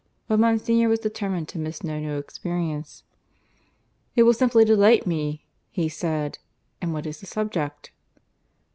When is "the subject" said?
7.19-7.91